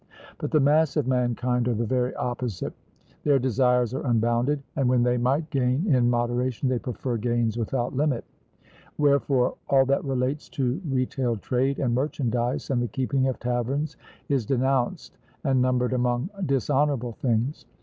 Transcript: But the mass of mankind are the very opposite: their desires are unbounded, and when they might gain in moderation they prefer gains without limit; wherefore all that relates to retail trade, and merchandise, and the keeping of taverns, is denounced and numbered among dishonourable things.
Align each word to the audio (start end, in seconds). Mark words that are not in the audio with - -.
But 0.39 0.49
the 0.49 0.59
mass 0.59 0.97
of 0.97 1.05
mankind 1.05 1.67
are 1.67 1.75
the 1.75 1.85
very 1.85 2.15
opposite: 2.15 2.73
their 3.23 3.37
desires 3.37 3.93
are 3.93 4.03
unbounded, 4.03 4.63
and 4.75 4.89
when 4.89 5.03
they 5.03 5.15
might 5.15 5.51
gain 5.51 5.85
in 5.93 6.09
moderation 6.09 6.67
they 6.69 6.79
prefer 6.79 7.17
gains 7.17 7.55
without 7.55 7.95
limit; 7.95 8.25
wherefore 8.97 9.57
all 9.69 9.85
that 9.85 10.03
relates 10.03 10.49
to 10.57 10.81
retail 10.89 11.35
trade, 11.37 11.77
and 11.77 11.93
merchandise, 11.93 12.71
and 12.71 12.81
the 12.81 12.87
keeping 12.87 13.27
of 13.27 13.39
taverns, 13.39 13.95
is 14.27 14.43
denounced 14.43 15.19
and 15.43 15.61
numbered 15.61 15.93
among 15.93 16.31
dishonourable 16.47 17.11
things. 17.11 17.65